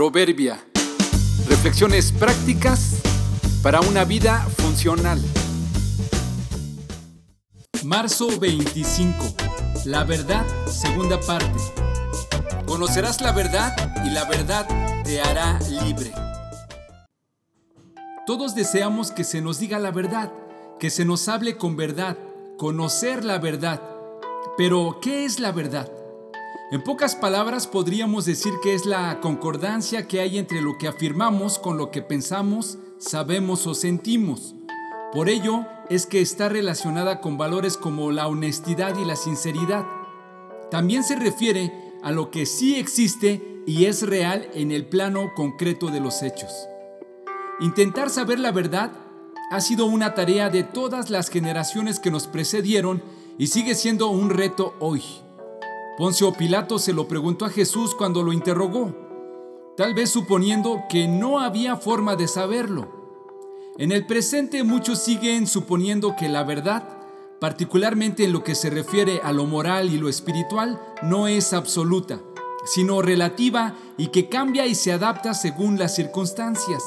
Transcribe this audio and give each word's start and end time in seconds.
Proverbia. 0.00 0.58
Reflexiones 1.46 2.10
prácticas 2.10 3.02
para 3.62 3.82
una 3.82 4.06
vida 4.06 4.48
funcional. 4.56 5.20
Marzo 7.84 8.28
25. 8.40 9.14
La 9.84 10.04
verdad, 10.04 10.46
segunda 10.66 11.20
parte. 11.20 11.60
Conocerás 12.64 13.20
la 13.20 13.32
verdad 13.32 13.76
y 14.02 14.08
la 14.08 14.24
verdad 14.24 14.66
te 15.04 15.20
hará 15.20 15.58
libre. 15.68 16.10
Todos 18.26 18.54
deseamos 18.54 19.10
que 19.10 19.24
se 19.24 19.42
nos 19.42 19.58
diga 19.58 19.78
la 19.78 19.90
verdad, 19.90 20.32
que 20.78 20.88
se 20.88 21.04
nos 21.04 21.28
hable 21.28 21.58
con 21.58 21.76
verdad, 21.76 22.16
conocer 22.56 23.22
la 23.22 23.38
verdad. 23.38 23.82
Pero, 24.56 24.98
¿qué 25.02 25.26
es 25.26 25.40
la 25.40 25.52
verdad? 25.52 25.92
En 26.72 26.84
pocas 26.84 27.16
palabras 27.16 27.66
podríamos 27.66 28.26
decir 28.26 28.52
que 28.62 28.76
es 28.76 28.86
la 28.86 29.18
concordancia 29.20 30.06
que 30.06 30.20
hay 30.20 30.38
entre 30.38 30.62
lo 30.62 30.78
que 30.78 30.86
afirmamos 30.86 31.58
con 31.58 31.76
lo 31.76 31.90
que 31.90 32.00
pensamos, 32.00 32.78
sabemos 32.96 33.66
o 33.66 33.74
sentimos. 33.74 34.54
Por 35.12 35.28
ello 35.28 35.66
es 35.88 36.06
que 36.06 36.20
está 36.20 36.48
relacionada 36.48 37.20
con 37.20 37.36
valores 37.36 37.76
como 37.76 38.12
la 38.12 38.28
honestidad 38.28 38.96
y 38.98 39.04
la 39.04 39.16
sinceridad. 39.16 39.84
También 40.70 41.02
se 41.02 41.16
refiere 41.16 41.72
a 42.04 42.12
lo 42.12 42.30
que 42.30 42.46
sí 42.46 42.76
existe 42.76 43.64
y 43.66 43.86
es 43.86 44.06
real 44.06 44.48
en 44.54 44.70
el 44.70 44.86
plano 44.86 45.32
concreto 45.34 45.88
de 45.88 45.98
los 45.98 46.22
hechos. 46.22 46.68
Intentar 47.58 48.10
saber 48.10 48.38
la 48.38 48.52
verdad 48.52 48.92
ha 49.50 49.60
sido 49.60 49.86
una 49.86 50.14
tarea 50.14 50.50
de 50.50 50.62
todas 50.62 51.10
las 51.10 51.30
generaciones 51.30 51.98
que 51.98 52.12
nos 52.12 52.28
precedieron 52.28 53.02
y 53.38 53.48
sigue 53.48 53.74
siendo 53.74 54.08
un 54.10 54.30
reto 54.30 54.76
hoy. 54.78 55.02
Poncio 56.00 56.32
Pilato 56.32 56.78
se 56.78 56.94
lo 56.94 57.06
preguntó 57.06 57.44
a 57.44 57.50
Jesús 57.50 57.94
cuando 57.94 58.22
lo 58.22 58.32
interrogó, 58.32 58.94
tal 59.76 59.92
vez 59.92 60.08
suponiendo 60.08 60.84
que 60.88 61.06
no 61.06 61.40
había 61.40 61.76
forma 61.76 62.16
de 62.16 62.26
saberlo. 62.26 62.88
En 63.76 63.92
el 63.92 64.06
presente 64.06 64.64
muchos 64.64 64.98
siguen 65.00 65.46
suponiendo 65.46 66.16
que 66.16 66.30
la 66.30 66.42
verdad, 66.42 66.88
particularmente 67.38 68.24
en 68.24 68.32
lo 68.32 68.42
que 68.42 68.54
se 68.54 68.70
refiere 68.70 69.20
a 69.22 69.30
lo 69.32 69.44
moral 69.44 69.92
y 69.92 69.98
lo 69.98 70.08
espiritual, 70.08 70.80
no 71.02 71.28
es 71.28 71.52
absoluta, 71.52 72.18
sino 72.64 73.02
relativa 73.02 73.74
y 73.98 74.06
que 74.06 74.30
cambia 74.30 74.66
y 74.66 74.76
se 74.76 74.92
adapta 74.92 75.34
según 75.34 75.78
las 75.78 75.94
circunstancias. 75.94 76.82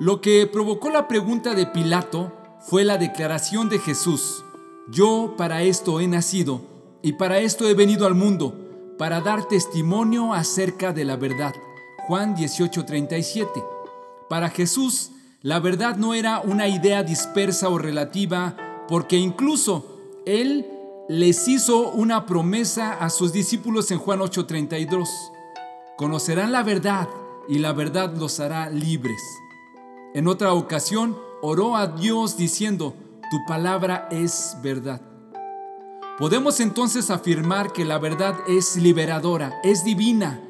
Lo 0.00 0.20
que 0.20 0.48
provocó 0.48 0.90
la 0.90 1.06
pregunta 1.06 1.54
de 1.54 1.66
Pilato 1.66 2.32
fue 2.62 2.82
la 2.82 2.98
declaración 2.98 3.68
de 3.68 3.78
Jesús, 3.78 4.44
yo 4.88 5.34
para 5.36 5.62
esto 5.62 6.00
he 6.00 6.08
nacido 6.08 6.77
y 7.02 7.12
para 7.12 7.38
esto 7.38 7.68
he 7.68 7.74
venido 7.74 8.06
al 8.06 8.14
mundo, 8.14 8.54
para 8.98 9.20
dar 9.20 9.46
testimonio 9.46 10.34
acerca 10.34 10.92
de 10.92 11.04
la 11.04 11.16
verdad. 11.16 11.54
Juan 12.06 12.34
18:37. 12.34 13.64
Para 14.28 14.50
Jesús, 14.50 15.12
la 15.42 15.60
verdad 15.60 15.96
no 15.96 16.14
era 16.14 16.40
una 16.40 16.68
idea 16.68 17.02
dispersa 17.02 17.68
o 17.68 17.78
relativa, 17.78 18.56
porque 18.88 19.16
incluso 19.16 20.00
Él 20.26 20.66
les 21.08 21.48
hizo 21.48 21.90
una 21.92 22.26
promesa 22.26 22.94
a 22.94 23.08
sus 23.08 23.32
discípulos 23.32 23.90
en 23.90 23.98
Juan 23.98 24.20
8:32. 24.20 25.08
Conocerán 25.96 26.52
la 26.52 26.62
verdad 26.62 27.08
y 27.48 27.58
la 27.58 27.72
verdad 27.72 28.14
los 28.16 28.40
hará 28.40 28.68
libres. 28.68 29.22
En 30.14 30.26
otra 30.26 30.52
ocasión, 30.52 31.16
oró 31.40 31.76
a 31.76 31.86
Dios 31.86 32.36
diciendo, 32.36 32.94
tu 33.30 33.44
palabra 33.46 34.08
es 34.10 34.56
verdad. 34.62 35.07
Podemos 36.18 36.58
entonces 36.58 37.10
afirmar 37.10 37.72
que 37.72 37.84
la 37.84 37.98
verdad 37.98 38.34
es 38.48 38.74
liberadora, 38.74 39.60
es 39.62 39.84
divina. 39.84 40.42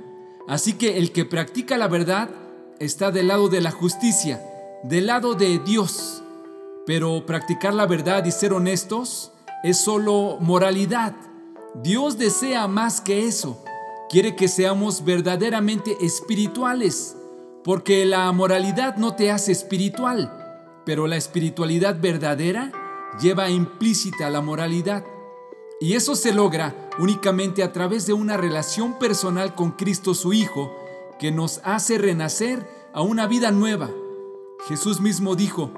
Así 0.49 0.73
que 0.73 0.97
el 0.97 1.13
que 1.13 1.27
practica 1.27 1.77
la 1.77 1.89
verdad 1.89 2.31
está 2.79 3.11
del 3.11 3.29
lado 3.29 3.51
de 3.51 3.61
la 3.61 3.71
justicia, 3.71 4.43
del 4.83 5.09
lado 5.09 5.35
de 5.35 5.59
Dios. 5.59 6.23
Pero 6.87 7.27
practicar 7.27 7.75
la 7.75 7.87
verdad 7.87 8.25
y 8.25 8.31
ser 8.31 8.55
honestos 8.55 9.33
es 9.63 9.77
solo 9.77 10.39
moralidad. 10.41 11.15
Dios 11.83 12.17
desea 12.17 12.67
más 12.67 13.03
que 13.03 13.27
eso. 13.27 13.63
Quiere 14.09 14.37
que 14.37 14.49
seamos 14.49 15.05
verdaderamente 15.05 15.99
espirituales, 16.01 17.15
porque 17.63 18.07
la 18.07 18.33
moralidad 18.33 18.97
no 18.97 19.17
te 19.17 19.31
hace 19.31 19.53
espiritual, 19.53 20.33
pero 20.87 21.07
la 21.07 21.17
espiritualidad 21.17 22.01
verdadera 22.01 22.73
lleva 23.21 23.51
implícita 23.51 24.31
la 24.31 24.41
moralidad. 24.41 25.05
Y 25.81 25.95
eso 25.95 26.17
se 26.17 26.33
logra 26.33 26.75
únicamente 26.99 27.63
a 27.63 27.73
través 27.73 28.07
de 28.07 28.13
una 28.13 28.37
relación 28.37 28.99
personal 28.99 29.55
con 29.55 29.73
Cristo 29.73 30.15
su 30.15 30.33
Hijo 30.33 30.75
que 31.19 31.31
nos 31.31 31.61
hace 31.63 31.99
renacer 31.99 32.67
a 32.93 33.03
una 33.03 33.27
vida 33.27 33.51
nueva. 33.51 33.91
Jesús 34.67 35.01
mismo 35.01 35.37
dijo, 35.37 35.71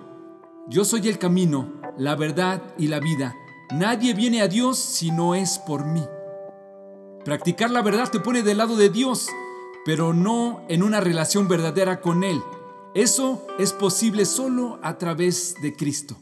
yo 0.68 0.84
soy 0.84 1.08
el 1.08 1.18
camino, 1.18 1.72
la 1.98 2.16
verdad 2.16 2.62
y 2.78 2.86
la 2.88 3.00
vida. 3.00 3.36
Nadie 3.70 4.14
viene 4.14 4.40
a 4.40 4.48
Dios 4.48 4.78
si 4.78 5.10
no 5.10 5.34
es 5.34 5.58
por 5.58 5.84
mí. 5.84 6.04
Practicar 7.24 7.70
la 7.70 7.82
verdad 7.82 8.10
te 8.10 8.20
pone 8.20 8.42
del 8.42 8.58
lado 8.58 8.76
de 8.76 8.88
Dios, 8.88 9.28
pero 9.84 10.14
no 10.14 10.62
en 10.68 10.82
una 10.82 11.00
relación 11.00 11.46
verdadera 11.46 12.00
con 12.00 12.24
Él. 12.24 12.42
Eso 12.94 13.46
es 13.58 13.72
posible 13.72 14.24
solo 14.24 14.78
a 14.82 14.96
través 14.96 15.54
de 15.62 15.76
Cristo. 15.76 16.16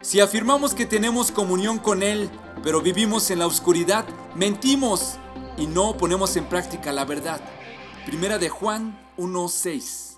Si 0.00 0.20
afirmamos 0.20 0.74
que 0.74 0.86
tenemos 0.86 1.32
comunión 1.32 1.78
con 1.78 2.02
Él, 2.02 2.30
pero 2.62 2.80
vivimos 2.80 3.30
en 3.30 3.38
la 3.38 3.46
oscuridad, 3.46 4.04
mentimos 4.34 5.18
y 5.56 5.66
no 5.66 5.96
ponemos 5.96 6.36
en 6.36 6.46
práctica 6.46 6.92
la 6.92 7.04
verdad. 7.04 7.40
Primera 8.06 8.38
de 8.38 8.48
Juan 8.48 8.98
1.6 9.16 10.17